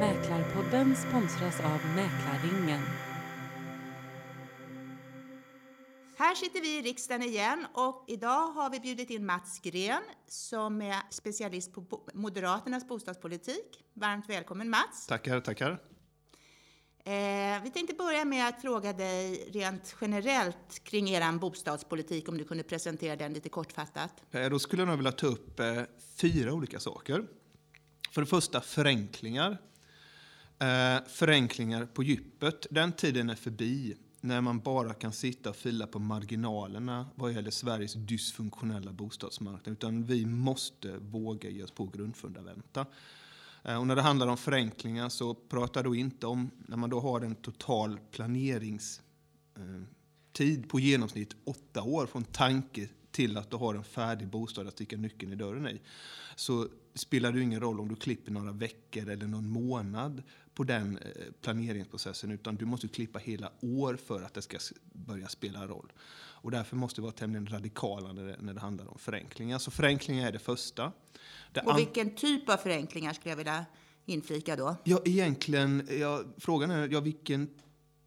[0.00, 2.82] Mäklarpodden sponsras av Mäklarringen.
[6.16, 10.82] Här sitter vi i riksdagen igen och idag har vi bjudit in Mats Gren som
[10.82, 13.84] är specialist på Moderaternas bostadspolitik.
[13.94, 15.06] Varmt välkommen Mats!
[15.06, 15.93] Tackar, tackar.
[17.06, 22.44] Eh, vi tänkte börja med att fråga dig rent generellt kring er bostadspolitik, om du
[22.44, 24.22] kunde presentera den lite kortfattat.
[24.30, 25.82] Eh, Då skulle jag nog vilja ta upp eh,
[26.16, 27.24] fyra olika saker.
[28.10, 29.58] För det första förenklingar.
[30.58, 32.66] Eh, förenklingar på djupet.
[32.70, 37.50] Den tiden är förbi när man bara kan sitta och fila på marginalerna vad gäller
[37.50, 39.72] Sveriges dysfunktionella bostadsmarknad.
[39.72, 42.86] Utan vi måste våga ge oss på grundfundamenta.
[43.64, 46.90] Eh, och när det handlar om förenklingar så pratar jag då inte om när man
[46.90, 53.74] då har en total planeringstid på genomsnitt åtta år från tanke till att du har
[53.74, 55.80] en färdig bostad att sticka nyckeln i dörren i.
[56.36, 60.22] Så spelar det ju ingen roll om du klipper några veckor eller någon månad
[60.54, 61.10] på den eh,
[61.40, 64.58] planeringsprocessen utan du måste klippa hela år för att det ska
[64.92, 65.92] börja spela roll.
[66.44, 69.58] Och därför måste vi vara tämligen radikala när det, när det handlar om förenklingar.
[69.58, 70.92] Så förenklingar är det första.
[71.52, 73.66] Det Och vilken typ av förenklingar skulle jag vilja
[74.06, 74.76] inflika då?
[74.84, 77.50] Ja, egentligen, ja, frågan är ja, vilken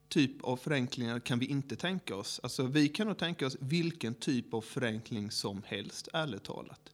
[0.09, 2.39] typ av förenklingar kan vi inte tänka oss?
[2.43, 6.91] Alltså, vi kan nog tänka oss vilken typ av förenkling som helst, ärligt talat.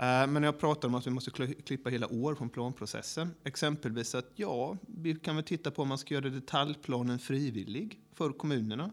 [0.00, 1.30] Eh, men jag pratar om att vi måste
[1.64, 5.98] klippa hela år från planprocessen, exempelvis att ja, vi kan väl titta på om man
[5.98, 8.90] ska göra detaljplanen frivillig för kommunerna.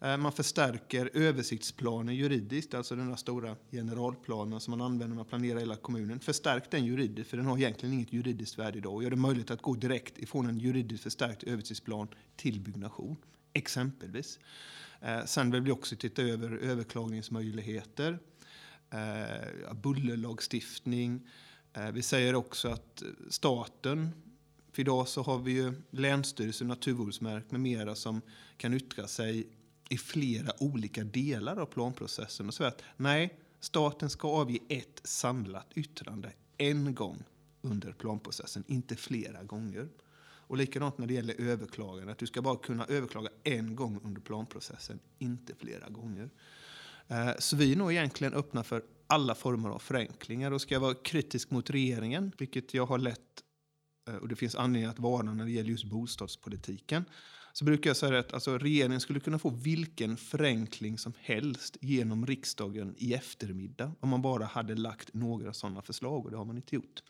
[0.00, 5.24] Eh, man förstärker översiktsplanen juridiskt, alltså den där stora generalplanen som man använder när man
[5.24, 6.20] planerar hela kommunen.
[6.20, 8.94] Förstärk den juridiskt, för den har egentligen inget juridiskt värde idag.
[8.94, 13.16] Och gör det möjligt att gå direkt ifrån en juridiskt förstärkt översiktsplan till byggnation,
[13.52, 14.38] exempelvis.
[15.00, 18.18] Eh, sen vill vi också titta över överklagningsmöjligheter,
[18.94, 21.28] eh, bullerlagstiftning.
[21.72, 24.10] Eh, Vi säger också att staten
[24.72, 28.20] för idag så har vi ju Länsstyrelsen, Naturvårdsverket med mera som
[28.56, 29.46] kan yttra sig
[29.88, 35.66] i flera olika delar av planprocessen och säga att nej, staten ska avge ett samlat
[35.74, 37.22] yttrande en gång
[37.62, 39.88] under planprocessen, inte flera gånger.
[40.46, 44.20] Och likadant när det gäller överklagande, att du ska bara kunna överklaga en gång under
[44.20, 46.30] planprocessen, inte flera gånger.
[47.08, 50.80] Eh, så vi är nog egentligen öppna för alla former av förenklingar och ska jag
[50.80, 53.20] vara kritisk mot regeringen, vilket jag har lätt
[54.08, 57.04] eh, och det finns anledning att vara när det gäller just bostadspolitiken,
[57.52, 62.26] så brukar jag säga att alltså, regeringen skulle kunna få vilken förenkling som helst genom
[62.26, 66.56] riksdagen i eftermiddag om man bara hade lagt några sådana förslag och det har man
[66.56, 67.02] inte gjort.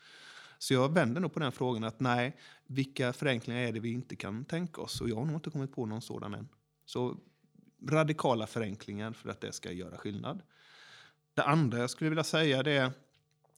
[0.59, 4.17] Så jag vänder nog på den frågan att nej, vilka förenklingar är det vi inte
[4.17, 5.01] kan tänka oss?
[5.01, 6.49] Och jag har nog inte kommit på någon sådan än.
[6.85, 7.17] Så
[7.89, 10.43] radikala förenklingar för att det ska göra skillnad.
[11.35, 12.93] Det andra jag skulle vilja säga det är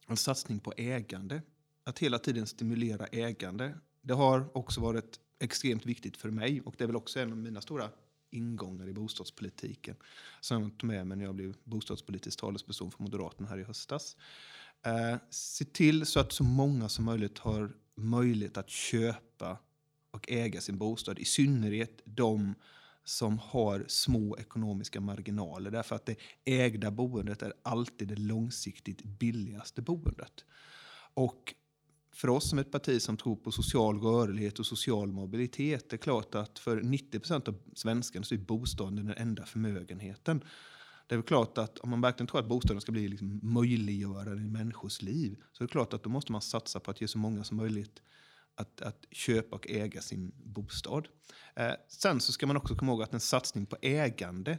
[0.07, 1.41] en satsning på ägande.
[1.83, 3.77] Att hela tiden stimulera ägande.
[4.01, 7.37] Det har också varit extremt viktigt för mig och det är väl också en av
[7.37, 7.89] mina stora
[8.29, 9.95] ingångar i bostadspolitiken
[10.41, 14.17] som jag tog med mig när jag blev bostadspolitisk talesperson för Moderaterna här i höstas.
[14.85, 19.57] Eh, se till så att så många som möjligt har möjlighet att köpa
[20.11, 21.19] och äga sin bostad.
[21.19, 22.55] I synnerhet de
[23.07, 25.71] som har små ekonomiska marginaler.
[25.71, 30.45] Därför att det ägda boendet är alltid det långsiktigt billigaste boendet.
[31.13, 31.53] Och
[32.13, 35.97] för oss som ett parti som tror på social rörlighet och social mobilitet, det är
[35.97, 40.43] klart att för 90 procent av svenskarna så är bostaden den enda förmögenheten.
[41.07, 44.39] Det är väl klart att om man verkligen tror att bostaden ska bli liksom möjliggörare
[44.39, 47.07] i människors liv, så är det klart att då måste man satsa på att ge
[47.07, 48.01] så många som möjligt
[48.57, 51.07] att, att köpa och äga sin bostad.
[51.55, 54.57] Eh, sen så ska man också komma ihåg att en satsning på ägande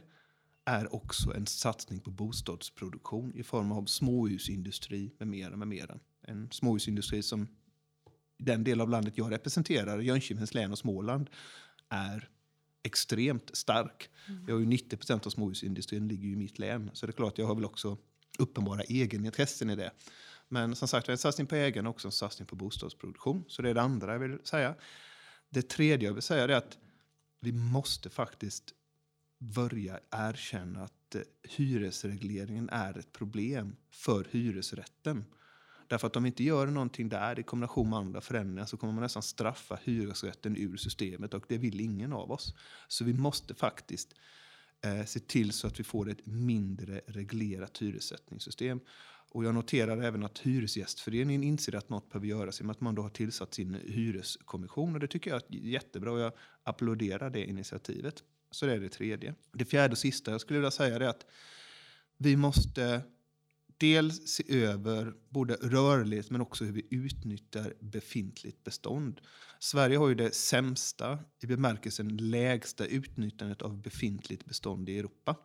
[0.65, 5.55] är också en satsning på bostadsproduktion i form av småhusindustri med mera.
[5.55, 5.99] Med mera.
[6.21, 7.47] En småhusindustri som
[8.37, 11.29] den del av landet jag representerar, Jönköpings län och Småland,
[11.89, 12.29] är
[12.83, 14.09] extremt stark.
[14.47, 17.37] Jag har ju 90 procent av småhusindustrin ligger i mitt län, så det är klart
[17.37, 17.97] jag har väl också
[18.39, 19.91] uppenbara egenintressen i det.
[20.49, 23.45] Men som sagt, en satsning på ägande och också en satsning på bostadsproduktion.
[23.47, 24.75] Så det är det andra jag vill säga.
[25.49, 26.77] Det tredje jag vill säga är att
[27.39, 28.73] vi måste faktiskt
[29.39, 35.25] börja erkänna att eh, hyresregleringen är ett problem för hyresrätten.
[35.87, 38.93] Därför att om vi inte gör någonting där i kombination med andra förändringar så kommer
[38.93, 42.55] man nästan straffa hyresrätten ur systemet och det vill ingen av oss.
[42.87, 44.15] Så vi måste faktiskt
[44.81, 48.79] eh, se till så att vi får ett mindre reglerat hyressättningssystem.
[49.31, 52.81] Och jag noterar även att Hyresgästföreningen inser att något behöver göras i och med att
[52.81, 54.93] man då har tillsatt sin hyreskommission.
[54.93, 56.33] Och det tycker jag är jättebra och jag
[56.63, 58.23] applåderar det initiativet.
[58.51, 59.35] Så det är det tredje.
[59.53, 61.25] Det fjärde och sista jag skulle vilja säga är att
[62.17, 63.01] vi måste
[63.79, 69.21] dels se över både rörlighet men också hur vi utnyttjar befintligt bestånd.
[69.59, 75.35] Sverige har ju det sämsta, i bemärkelsen lägsta utnyttjandet av befintligt bestånd i Europa.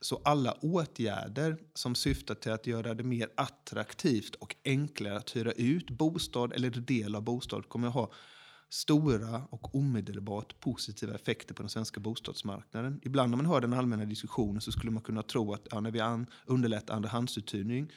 [0.00, 5.52] Så alla åtgärder som syftar till att göra det mer attraktivt och enklare att hyra
[5.52, 8.12] ut bostad eller del av bostad kommer att ha
[8.70, 13.00] stora och omedelbart positiva effekter på den svenska bostadsmarknaden.
[13.02, 15.90] Ibland när man hör den allmänna diskussionen så skulle man kunna tro att ja, när
[15.90, 17.92] vi an, underlättar andrahandsuthyrning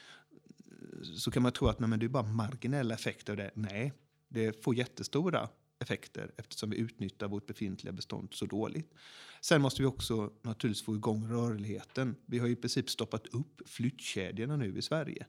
[1.03, 3.51] så kan man tro att nej, men det är bara marginella effekter av det.
[3.53, 3.93] Nej,
[4.29, 5.49] det får jättestora
[5.79, 8.93] effekter eftersom vi utnyttjar vårt befintliga bestånd så dåligt.
[9.41, 12.15] Sen måste vi också naturligtvis få igång rörligheten.
[12.25, 15.25] Vi har i princip stoppat upp flyttkedjorna nu i Sverige.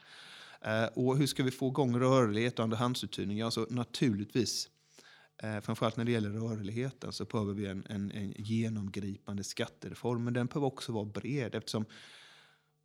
[0.60, 3.40] Eh, och hur ska vi få igång rörlighet och andrahandsuthyrning?
[3.40, 4.70] Alltså naturligtvis
[5.44, 10.24] Eh, framförallt när det gäller rörligheten så behöver vi en, en, en genomgripande skattereform.
[10.24, 11.84] Men den behöver också vara bred eftersom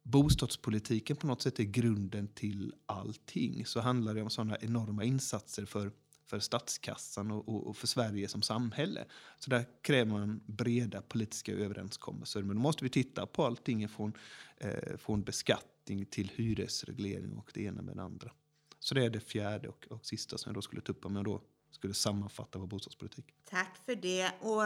[0.04, 3.66] bostadspolitiken på något sätt är grunden till allting.
[3.66, 5.92] Så handlar det om sådana enorma insatser för,
[6.26, 9.06] för statskassan och, och, och, för Sverige som samhälle.
[9.40, 12.44] Så där kräver man breda politiska överenskommelser.
[12.44, 14.14] Men då måste vi titta på allting från,
[14.58, 18.32] eh, från beskattning till hyresreglering och det ena med det andra.
[18.80, 21.10] Så det är det fjärde och, och sista som jag då skulle ta upp.
[21.10, 21.42] Med då
[21.80, 23.26] skulle sammanfatta vår bostadspolitik.
[23.50, 24.32] Tack för det.
[24.42, 24.64] Och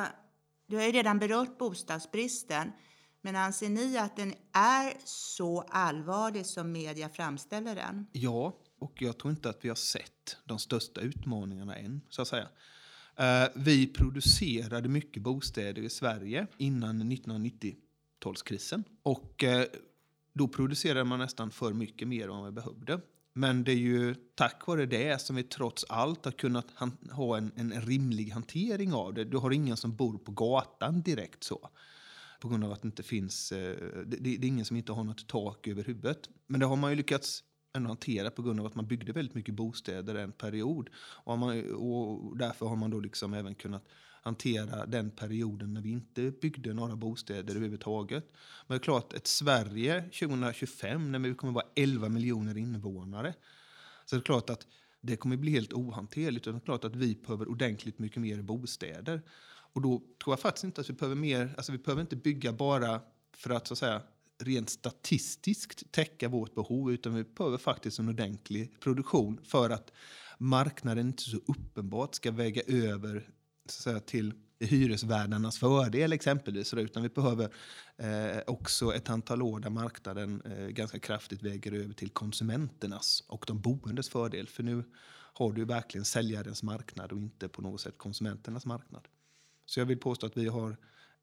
[0.68, 2.72] du har ju redan berört bostadsbristen.
[3.22, 8.08] Men anser ni att den är så allvarlig som media framställer den?
[8.12, 12.28] Ja, och jag tror inte att vi har sett de största utmaningarna än, så att
[12.28, 12.48] säga.
[13.16, 18.84] Eh, vi producerade mycket bostäder i Sverige innan 1990-talskrisen.
[19.04, 19.66] Och eh,
[20.34, 23.02] då producerade man nästan för mycket mer än vad vi behövde.
[23.34, 26.68] Men det är ju tack vare det som vi trots allt har kunnat
[27.12, 29.24] ha en, en rimlig hantering av det.
[29.24, 31.70] Du har ingen som bor på gatan direkt så.
[32.40, 35.04] På grund av att det inte finns, eh, det, det, är ingen som inte har
[35.04, 36.30] något tak över huvudet.
[36.48, 37.44] Men det har man ju lyckats
[37.76, 40.90] ändå hantera på grund av att man byggde väldigt mycket bostäder en period.
[40.96, 43.88] Och, man, och därför har man då liksom även kunnat
[44.24, 48.24] hantera den perioden när vi inte byggde några bostäder överhuvudtaget.
[48.68, 53.34] Men det är klart, ett Sverige 2025 när vi kommer vara 11 miljoner invånare.
[54.06, 54.68] Så det är klart att
[55.02, 56.46] det kommer bli helt ohanterligt.
[56.46, 59.22] Det är klart att vi behöver ordentligt mycket mer bostäder.
[59.74, 62.54] Och då tror jag faktiskt inte att vi behöver mer, alltså vi behöver inte bygga
[62.54, 63.02] bara
[63.36, 64.02] för att så att säga
[64.44, 69.92] rent statistiskt täcka vårt behov utan vi behöver faktiskt en ordentlig produktion för att
[70.38, 73.30] marknaden inte så uppenbart ska väga över
[73.66, 76.74] så säga, till hyresvärdarnas fördel exempelvis.
[76.74, 77.50] Utan vi behöver
[77.98, 83.44] eh, också ett antal år där marknaden eh, ganska kraftigt väger över till konsumenternas och
[83.48, 84.48] de boendes fördel.
[84.48, 84.84] För nu
[85.34, 89.08] har du verkligen säljarens marknad och inte på något sätt konsumenternas marknad.
[89.66, 90.78] Så jag vill påstå att vi har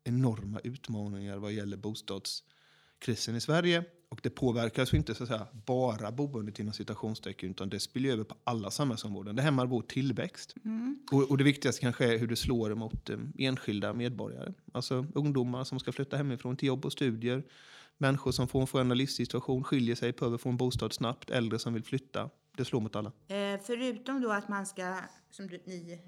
[0.05, 5.47] enorma utmaningar vad gäller bostadskrisen i Sverige och det påverkar alltså inte så att säga,
[5.67, 9.37] bara boendet inom citationstecken utan det spiller över på alla samhällsområden.
[9.37, 10.55] Det hämmar vår tillväxt.
[10.65, 10.99] Mm.
[11.13, 14.53] Och, och, det viktigaste kanske är hur det slår mot eh, enskilda medborgare.
[14.73, 17.45] Alltså ungdomar som ska flytta hemifrån till jobb och studier.
[17.99, 21.31] Människor som får en förändrad livssituation, skiljer sig, behöver få en bostad snabbt.
[21.31, 22.31] Äldre som vill flytta.
[22.57, 23.13] Det slår mot alla.
[23.29, 24.97] Eh, förutom då att man ska,
[25.31, 26.01] som du, ni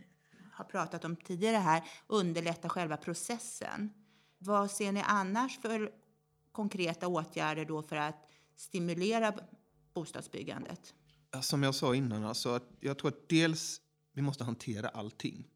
[0.52, 3.90] har pratat om tidigare här, underlätta själva processen.
[4.38, 5.92] Vad ser ni annars för
[6.52, 9.34] konkreta åtgärder då för att stimulera
[9.94, 10.94] bostadsbyggandet?
[11.40, 13.80] Som jag sa innan, alltså jag tror att dels
[14.12, 15.48] vi måste hantera allting.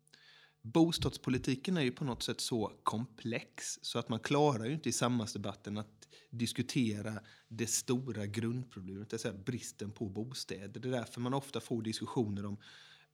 [0.62, 4.92] Bostadspolitiken är ju på något sätt så komplex så att man klarar ju inte i
[4.92, 10.80] samhällsdebatten att diskutera det stora grundproblemet, det vill säga bristen på bostäder.
[10.80, 12.56] Det är därför man ofta får diskussioner om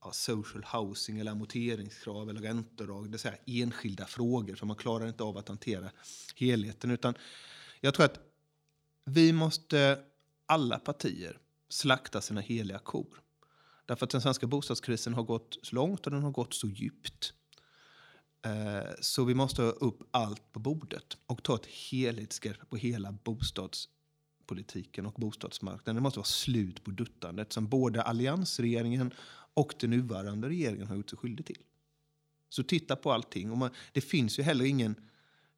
[0.00, 5.08] ja, social housing eller amorteringskrav eller räntor, det vill säga enskilda frågor, för man klarar
[5.08, 5.90] inte av att hantera
[6.36, 6.90] helheten.
[6.90, 7.14] Utan
[7.84, 8.20] jag tror att
[9.04, 9.98] vi måste,
[10.46, 13.22] alla partier, slakta sina heliga kor.
[13.86, 17.32] Därför att den svenska bostadskrisen har gått så långt och den har gått så djupt.
[18.46, 23.12] Eh, så vi måste ha upp allt på bordet och ta ett helhetsgrepp på hela
[23.12, 25.94] bostadspolitiken och bostadsmarknaden.
[25.94, 29.14] Det måste vara slut på duttandet som både alliansregeringen
[29.54, 31.62] och den nuvarande regeringen har gjort sig skyldig till.
[32.48, 33.50] Så titta på allting.
[33.50, 34.94] Och man, det finns ju heller ingen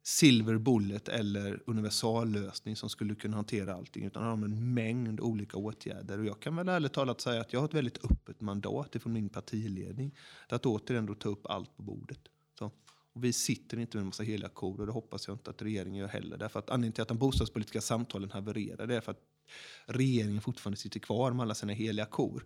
[0.07, 4.05] silver bullet eller universallösning som skulle kunna hantera allting.
[4.05, 6.19] Utan har en mängd olika åtgärder.
[6.19, 9.13] Och jag kan väl ärligt talat säga att jag har ett väldigt öppet mandat från
[9.13, 10.15] min partiledning.
[10.49, 12.19] Att återigen då ta upp allt på bordet.
[12.59, 12.71] Så.
[13.13, 15.61] Och vi sitter inte med en massa heliga kor och det hoppas jag inte att
[15.61, 16.37] regeringen gör heller.
[16.37, 19.21] Därför att anledningen till att de bostadspolitiska samtalen havererar det är för att
[19.85, 22.45] regeringen fortfarande sitter kvar med alla sina heliga kor.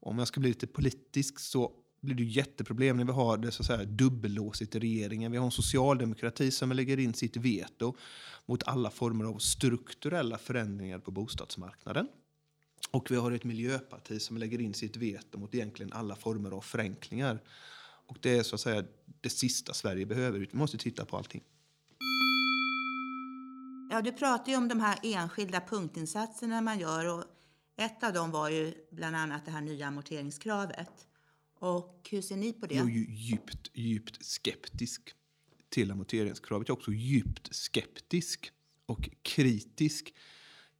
[0.00, 3.72] Om jag ska bli lite politisk så blir det jätteproblem när vi har det så
[3.72, 5.32] att dubbellåsigt i regeringen.
[5.32, 7.94] Vi har en socialdemokrati som lägger in sitt veto
[8.46, 12.08] mot alla former av strukturella förändringar på bostadsmarknaden.
[12.90, 16.60] Och vi har ett miljöparti som lägger in sitt veto mot egentligen alla former av
[16.60, 17.42] förenklingar.
[18.06, 18.84] Och det är så att säga
[19.20, 20.38] det sista Sverige behöver.
[20.38, 21.42] Vi måste titta på allting.
[23.90, 27.24] Ja, du pratar ju om de här enskilda punktinsatserna man gör och
[27.76, 31.06] ett av dem var ju bland annat det här nya amorteringskravet.
[31.60, 32.74] Och hur ser ni på det?
[32.74, 35.14] Jag är ju djupt, djupt skeptisk
[35.68, 36.68] till amorteringskravet.
[36.68, 38.50] Jag är också djupt skeptisk
[38.86, 40.14] och kritisk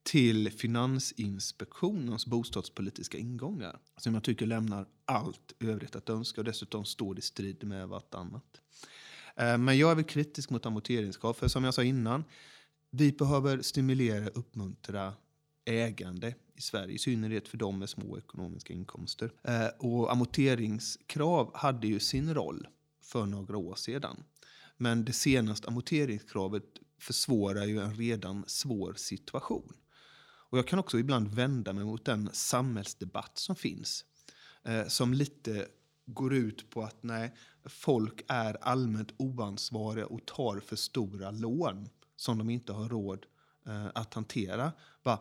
[0.02, 7.18] till Finansinspektionens bostadspolitiska ingångar som jag tycker lämnar allt övrigt att önska och dessutom står
[7.18, 8.60] i strid med vartannat.
[9.36, 12.24] Eh, men jag är väl kritisk mot amorteringskrav, för som jag sa innan,
[12.90, 15.14] vi behöver stimulera och uppmuntra
[15.70, 19.32] ägande i Sverige, i synnerhet för de med små ekonomiska inkomster.
[19.42, 22.66] Eh, och amorteringskrav hade ju sin roll
[23.02, 24.24] för några år sedan.
[24.76, 26.64] Men det senaste amorteringskravet
[26.98, 29.72] försvårar ju en redan svår situation.
[30.50, 34.04] Och jag kan också ibland vända mig mot den samhällsdebatt som finns.
[34.62, 35.66] Eh, som lite
[36.06, 37.34] går ut på att nej,
[37.64, 43.26] folk är allmänt oansvariga och tar för stora lån som de inte har råd
[43.66, 44.72] eh, att hantera.
[45.02, 45.18] Bara,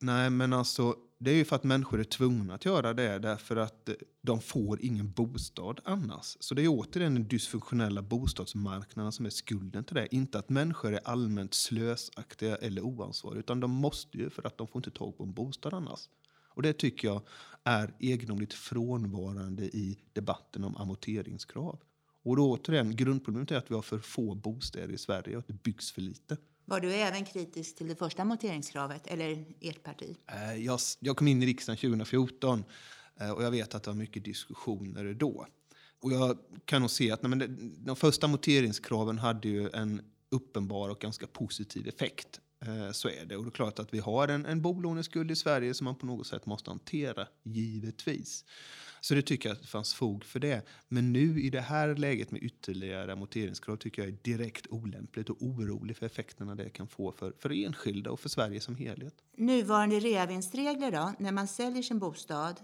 [0.00, 3.56] nej, men alltså, det är ju för att människor är tvungna att göra det därför
[3.56, 6.36] att eh, de får ingen bostad annars.
[6.40, 10.14] Så det är återigen den dysfunktionella bostadsmarknaden som är skulden till det.
[10.14, 14.68] Inte att människor är allmänt slösaktiga eller oansvariga utan de måste ju för att de
[14.68, 16.08] får inte tag på en bostad annars.
[16.56, 17.22] Och det tycker jag
[17.64, 21.78] är egendomligt frånvarande i debatten om amorteringskrav.
[22.22, 25.46] Och då återigen, grundproblemet är att vi har för få bostäder i Sverige och att
[25.46, 26.36] det byggs för lite.
[26.68, 30.16] Var du även kritisk till det första amorteringskravet, eller ert parti?
[30.26, 32.64] Eh, jag, jag kom in i riksdagen 2014
[33.20, 35.46] eh, och jag vet att det var mycket diskussioner då.
[36.00, 40.88] Och jag kan nog se att nej, men de första amorteringskraven hade ju en uppenbar
[40.88, 42.40] och ganska positiv effekt.
[42.64, 43.36] Eh, så är det.
[43.36, 46.06] Och det är klart att vi har en, en bolåneskuld i Sverige som man på
[46.06, 48.44] något sätt måste hantera, givetvis.
[49.06, 50.66] Så det tycker jag att det fanns fog för det.
[50.88, 55.36] Men nu i det här läget med ytterligare amorteringskrav tycker jag är direkt olämpligt och
[55.40, 59.14] orolig för effekterna det kan få för, för enskilda och för Sverige som helhet.
[59.36, 62.60] Nuvarande reavinstregler då, när man säljer sin bostad,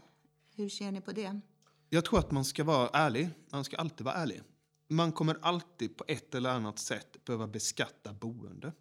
[0.57, 1.41] hur ser ni på det?
[1.89, 3.31] Jag tror att man ska vara ärlig.
[3.51, 4.43] Man ska alltid vara ärlig.
[4.89, 8.73] Man kommer alltid på ett eller annat sätt behöva beskatta boende.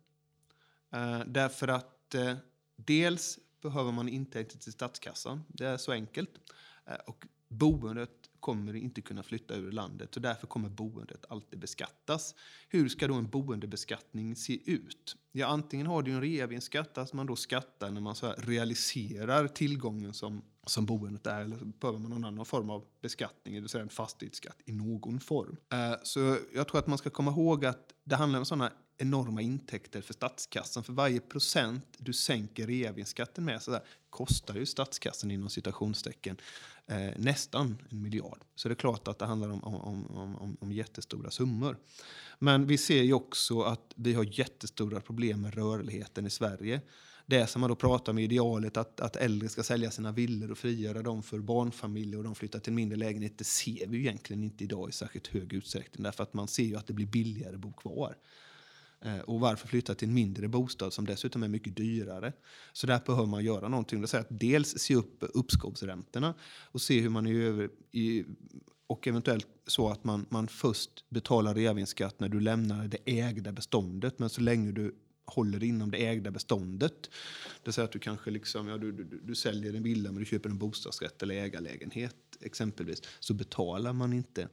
[0.93, 2.35] Eh, därför att eh,
[2.75, 5.43] dels behöver man intäkter till statskassan.
[5.47, 6.31] Det är så enkelt.
[6.85, 12.35] Eh, och boendet kommer inte kunna flytta ur landet och därför kommer boendet alltid beskattas.
[12.69, 15.15] Hur ska då en boendebeskattning se ut?
[15.31, 20.13] Ja, antingen har du en reavinstskatt, att man då skattar när man så realiserar tillgången
[20.13, 23.69] som, som boendet är, eller så behöver man någon annan form av beskattning, det vill
[23.69, 25.57] säga en fastighetsskatt i någon form.
[25.73, 29.41] Uh, så jag tror att man ska komma ihåg att det handlar om sådana enorma
[29.41, 30.83] intäkter för statskassan.
[30.83, 36.37] För varje procent du sänker reavinstskatten med så där, kostar ju statskassan inom citationstecken
[36.87, 38.39] eh, nästan en miljard.
[38.55, 41.77] Så det är klart att det handlar om, om, om, om, jättestora summor.
[42.39, 46.81] Men vi ser ju också att vi har jättestora problem med rörligheten i Sverige.
[47.25, 50.57] Det som man då pratar om idealet att, att äldre ska sälja sina villor och
[50.57, 53.37] frigöra dem för barnfamiljer och de flyttar till mindre lägenhet.
[53.37, 56.63] det ser vi ju egentligen inte idag i särskilt hög utsträckning därför att man ser
[56.63, 58.15] ju att det blir billigare att bo kvar.
[59.05, 62.33] Eh, och varför flytta till en mindre bostad som dessutom är mycket dyrare?
[62.73, 64.01] Så där behöver man göra någonting.
[64.01, 68.25] Det att dels se upp uppskovsräntorna och se hur man är över i,
[68.87, 74.19] och eventuellt så att man, man först betalar reavinstskatt när du lämnar det ägda beståndet.
[74.19, 77.09] Men så länge du håller inom det ägda beståndet.
[77.63, 80.25] Det säger att du kanske liksom, ja, du, du, du säljer en villa men du
[80.25, 83.01] köper en bostadsrätt eller ägarlägenhet exempelvis.
[83.19, 84.47] Så betalar man inte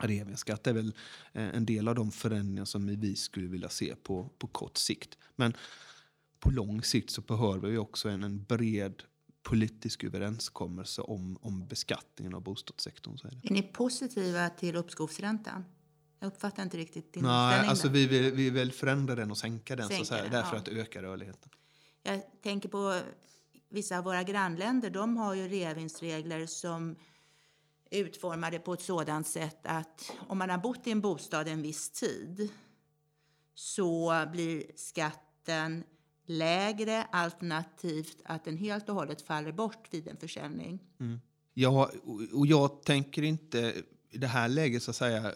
[0.00, 0.94] Reavinstskatt är väl
[1.32, 5.18] eh, en del av de förändringar som vi skulle vilja se på, på kort sikt.
[5.36, 5.54] Men
[6.40, 9.02] på lång sikt så behöver vi också en, en bred
[9.42, 13.18] politisk överenskommelse om, om beskattningen av bostadssektorn.
[13.18, 13.48] Så är, det.
[13.48, 15.64] är ni positiva till uppskovsräntan?
[16.18, 19.76] Jag uppfattar inte riktigt din Nej, alltså vi vill, vi vill förändra den och sänka
[19.76, 20.60] den sänka så att säga, därför ja.
[20.60, 21.50] att öka rörligheten.
[22.02, 23.00] Jag tänker på
[23.68, 24.90] vissa av våra grannländer.
[24.90, 26.96] De har ju reavinstregler som
[27.90, 31.90] utformade på ett sådant sätt att om man har bott i en bostad en viss
[31.90, 32.48] tid
[33.54, 35.84] så blir skatten
[36.26, 40.80] lägre alternativt att den helt och hållet faller bort vid en försäljning.
[41.00, 41.20] Mm.
[41.54, 41.90] Ja,
[42.32, 43.74] och jag tänker inte
[44.10, 45.32] i det här läget så att säga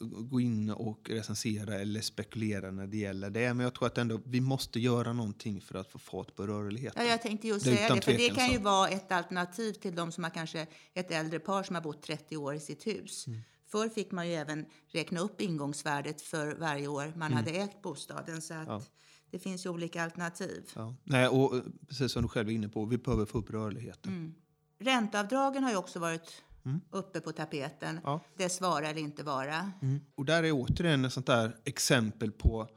[0.00, 3.54] gå in och recensera eller spekulera när det gäller det.
[3.54, 7.02] Men jag tror att ändå vi måste göra någonting för att få fart på rörligheten.
[7.04, 8.62] Ja, jag tänkte just Det säga det, för det kan ju så.
[8.62, 12.36] vara ett alternativ till de som har kanske ett äldre par som har bott 30
[12.36, 13.26] år i sitt hus.
[13.26, 13.40] Mm.
[13.66, 18.42] Förr fick man ju även räkna upp ingångsvärdet för varje år man hade ägt bostaden.
[18.42, 18.72] Så att Mm.
[18.80, 18.82] Ja.
[19.30, 20.70] det finns ju olika alternativ.
[20.74, 20.94] Ja.
[21.04, 24.12] Nej, och eh, precis som du själv är inne på, vi behöver få upp rörligheten.
[24.12, 24.34] Mm.
[24.80, 26.42] Ränteavdragen har ju också varit
[26.90, 27.90] uppe på tapeten.
[27.90, 28.02] Mm.
[28.04, 28.24] Ja.
[28.36, 29.72] Dess vara eller inte vara.
[30.14, 32.68] Och där är återigen ett sånt där exempel på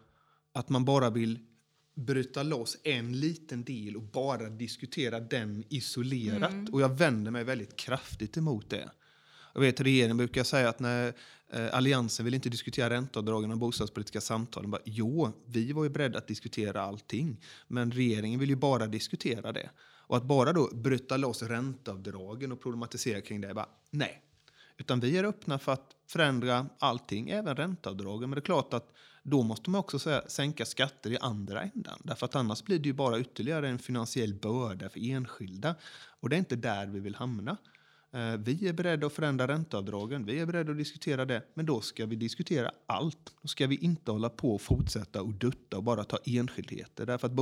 [0.53, 1.39] att man bara vill
[1.95, 6.69] bryta loss en liten del och bara diskutera den isolerat.
[6.71, 8.89] Och jag vänder mig väldigt kraftigt emot det.
[9.53, 11.13] Jag vet regeringen brukar säga att när
[11.53, 14.71] eh, Alliansen vill inte diskutera ränteavdragen och bostadspolitiska samtalen.
[14.71, 17.41] Bara, jo, vi var ju beredda att diskutera allting.
[17.67, 19.69] Men regeringen vill ju bara diskutera det.
[20.11, 24.21] Och att bara då bryta loss ränteavdragen och problematisera kring det, bara, nej.
[24.77, 28.29] Utan vi är öppna för att förändra allting, även ränteavdragen.
[28.29, 32.01] Men det är klart att då måste man också säga, sänka skatter i andra ändan.
[32.03, 35.75] Därför att annars blir det ju bara ytterligare en finansiell börda för enskilda.
[36.19, 37.57] Och det är inte där vi vill hamna.
[38.13, 41.81] Eh, vi är beredda att förändra ränteavdragen, vi är beredda att diskutera det, men då
[41.81, 43.33] ska vi diskutera allt.
[43.41, 47.05] Då ska vi inte hålla på och fortsätta och dutta och bara ta enskildheter.
[47.05, 47.33] Därför att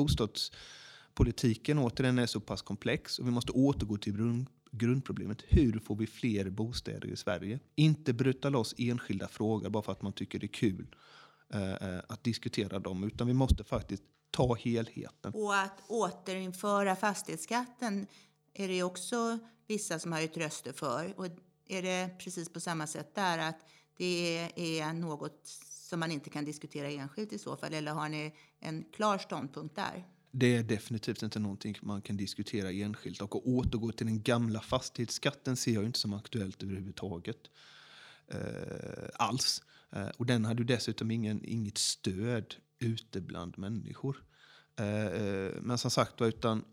[1.19, 5.43] Politiken återigen är så pass komplex och vi måste återgå till grund, grundproblemet.
[5.47, 7.59] Hur får vi fler bostäder i Sverige?
[7.75, 10.95] Inte bryta loss enskilda frågor bara för att man tycker det är kul
[11.53, 15.33] eh, eh att diskutera dem, utan vi måste faktiskt ta helheten.
[15.33, 18.07] Och att återinföra fastighetsskatten
[18.53, 21.13] är det också vissa som har höjt röster för.
[21.17, 21.25] Och
[21.67, 23.59] är det precis på samma sätt där att
[23.97, 27.73] det är något som man inte kan diskutera enskilt i så fall?
[27.73, 30.05] Eller har ni en klar ståndpunkt där?
[30.31, 33.21] Det är definitivt inte någonting man kan diskutera enskilt.
[33.21, 37.50] Och att återgå till den gamla fastighetsskatten ser jag inte som aktuellt överhuvudtaget.
[38.27, 39.63] Eh, alls.
[39.91, 44.24] Eh, och den hade ju dessutom ingen, inget stöd ute bland människor.
[44.79, 46.63] Eh, eh, men som sagt utan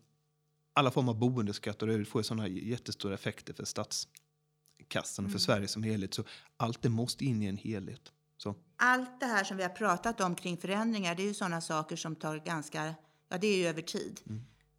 [0.72, 6.14] alla former av boendeskatter får sådana jättestora effekter för statskassan och för Sverige som helhet.
[6.14, 6.24] Så
[6.56, 8.12] allt det måste in i en helhet.
[8.36, 8.54] Så.
[8.76, 11.96] Allt det här som vi har pratat om kring förändringar, det är ju sådana saker
[11.96, 12.94] som tar ganska,
[13.28, 14.20] ja det är ju över tid.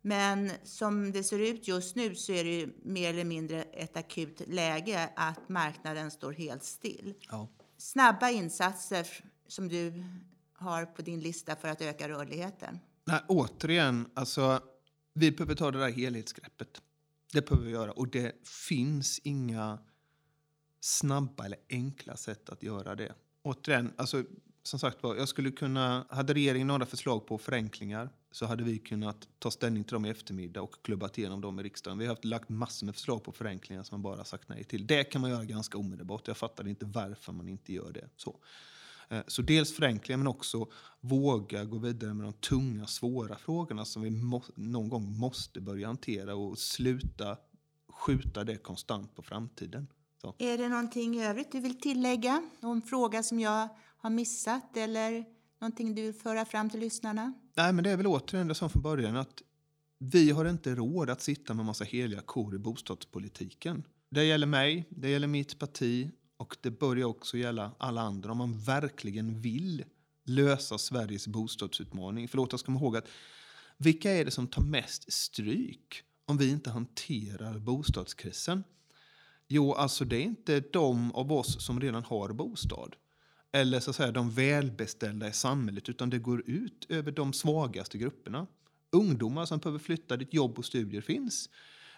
[0.02, 3.98] Men som det ser ut just nu så är det ju mer eller mindre ett
[3.98, 7.14] akut läge att marknaden står helt still.
[7.30, 7.48] Ja.
[7.78, 9.08] Snabba insatser
[9.48, 10.04] som du
[10.54, 12.80] har på din lista för att öka rörligheten.
[13.06, 14.62] Nej, återigen, alltså,
[15.14, 16.82] vi behöver ta det där helhetsgreppet.
[17.34, 17.92] Det behöver vi göra.
[17.92, 19.80] Och det finns inga
[20.80, 23.14] snabba eller enkla sätt att göra det.
[23.42, 24.24] Återigen, alltså,
[24.64, 28.78] som sagt var, jag skulle kunna, hade regeringen några förslag på förenklingar så hade vi
[28.78, 31.98] kunnat ta ställning till dem i eftermiddag och klubbat igenom dem i riksdagen.
[31.98, 34.88] Vi har haft lagt massor med förslag på förenklingar som man bara sagt nej till.
[34.88, 36.28] Det kan man göra ganska omedelbart.
[36.28, 38.10] Jag fattar inte varför man inte gör det.
[38.16, 38.40] Så.
[39.10, 40.68] Eh, så dels förenklingar men också
[41.00, 45.88] våga gå vidare med de tunga, svåra frågorna som vi må, någon gång måste börja
[45.88, 47.38] hantera och sluta
[47.90, 49.88] skjuta det konstant på framtiden.
[50.22, 50.36] Så.
[50.38, 52.50] Är det någonting i övrigt du vill tillägga?
[52.60, 57.34] Någon fråga som jag har missat eller någonting du vill föra fram till lyssnarna?
[57.56, 59.42] Nej, men det är väl återigen det som från början att
[60.00, 63.84] vi har inte råd att sitta med massa heliga kor i bostadspolitiken.
[64.10, 68.38] Det gäller mig, det gäller mitt parti och det börjar också gälla alla andra om
[68.38, 69.86] man verkligen vill
[70.26, 72.28] lösa Sveriges bostadsutmaning.
[72.28, 73.08] För låt oss komma ihåg att
[73.78, 78.64] vilka är det som tar mest stryk om vi inte hanterar bostadskrisen?
[79.48, 82.96] Jo, alltså det är inte de av oss som redan har bostad
[83.58, 87.98] eller så att säga de välbeställda i samhället utan det går ut över de svagaste
[87.98, 88.48] grupperna.
[88.92, 91.50] Ungdomar som behöver flytta dit jobb och studier finns.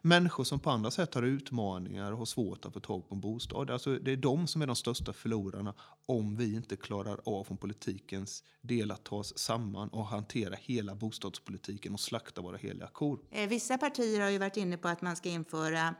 [0.02, 3.22] Människor som på andra sätt har utmaningar och har svårt att få tag på en
[3.22, 3.70] bostad.
[3.72, 5.74] Alltså det är de som är de största förlorarna
[6.06, 10.96] om vi inte klarar av från politikens del att ta oss samman och hantera hela
[10.96, 13.20] bostadspolitiken och slakta våra heliga kor.
[13.32, 15.96] Eh, vissa partier har ju varit inne på att man ska införa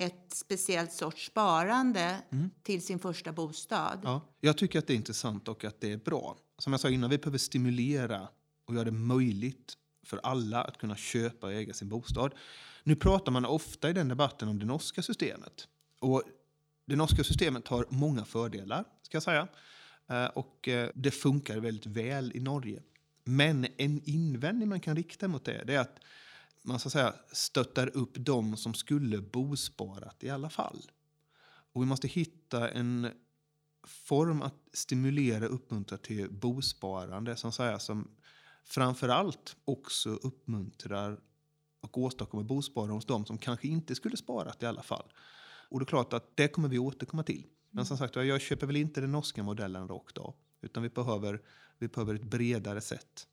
[0.00, 2.22] ett speciellt sorts sparande
[2.62, 4.00] till sin första bostad.
[4.02, 6.36] Ja, jag tycker att det är intressant och att det är bra.
[6.58, 8.28] Som jag sa innan, vi behöver stimulera
[8.64, 9.74] och göra det möjligt
[10.06, 12.34] för alla att kunna köpa och äga sin bostad.
[12.84, 15.68] Nu pratar man ofta i den debatten om det norska systemet.
[15.98, 16.22] Och
[16.86, 19.48] det norska systemet har många fördelar, ska jag säga.
[20.08, 22.82] Eh, Och eh, det funkar väldigt väl i Norge.
[23.24, 25.98] Men en invändning man kan rikta mot det, det är att
[26.62, 30.90] man så att säga stöttar upp de som skulle bosparat i alla fall.
[31.72, 33.10] Och vi måste hitta en
[33.86, 38.08] form att stimulera och uppmuntra till bosparande som, säga, som
[38.64, 41.20] framförallt också uppmuntrar
[41.80, 45.12] och åstadkommer bosparande hos de som kanske inte skulle sparat i alla fall.
[45.70, 47.46] Och det är klart att det kommer vi återkomma till.
[47.70, 50.34] Men som sagt jag köper väl inte den norska modellen rakt av.
[50.60, 51.42] Utan vi behöver,
[51.78, 53.26] vi behöver ett bredare sätt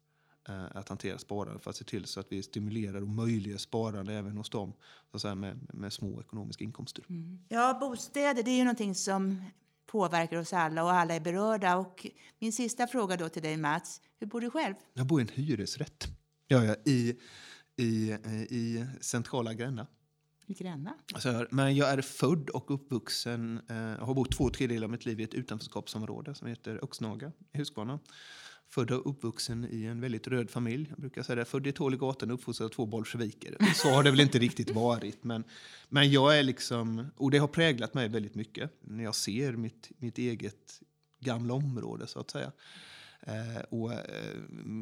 [0.48, 4.38] att hantera sparande för att se till så att vi stimulerar och möjliggör sparande även
[4.38, 4.74] hos dem
[5.12, 7.04] så att säga, med, med små ekonomiska inkomster.
[7.10, 7.40] Mm.
[7.50, 9.44] Ja, bostäder det är ju någonting som
[9.86, 11.78] påverkar oss alla och alla är berörda.
[11.78, 12.08] Och
[12.40, 14.76] min sista fråga då till dig Mats, hur bor du själv?
[14.94, 16.08] Jag bor i en hyresrätt.
[16.48, 17.20] Ja, ja, i,
[17.78, 18.12] i,
[18.50, 19.88] i centrala Gränna.
[20.46, 20.94] I Gränna?
[21.14, 25.20] Alltså, men jag är född och uppvuxen, eh, har bott två tredjedelar av mitt liv
[25.20, 28.00] i ett utanförskapsområde som heter Oxnaga i Huskvarna.
[28.70, 30.86] Född och uppvuxen i en väldigt röd familj.
[30.90, 31.46] Jag brukar säga det.
[31.46, 33.58] Född i Tålegatan och uppfostrad av två bolsjeviker.
[33.76, 35.24] Så har det väl inte riktigt varit.
[35.24, 35.44] Men,
[35.90, 38.72] men jag är liksom, och det har präglat mig väldigt mycket.
[38.82, 40.82] När jag ser mitt, mitt eget
[41.20, 42.52] gamla område så att säga.
[43.22, 44.00] Eh, och, eh,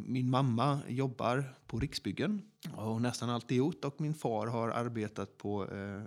[0.05, 2.41] min mamma jobbar på Riksbyggen
[2.75, 6.01] och har nästan alltid gjort och min far har arbetat på eh,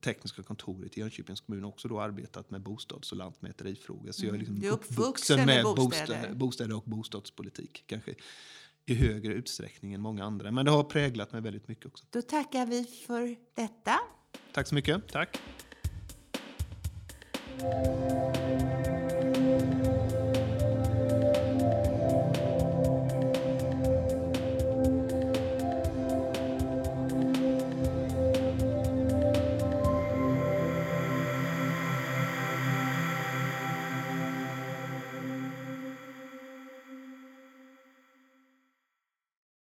[0.00, 4.12] tekniska kontoret i Jönköpings kommun och också då arbetat med bostads och lantmäterifrågor.
[4.12, 4.70] Så jag är liksom mm.
[4.70, 6.34] uppvuxen med bostäder.
[6.34, 8.14] bostäder och bostadspolitik kanske
[8.86, 10.50] i högre utsträckning än många andra.
[10.50, 12.04] Men det har präglat mig väldigt mycket också.
[12.10, 13.98] Då tackar vi för detta.
[14.52, 15.08] Tack så mycket.
[15.08, 15.40] Tack.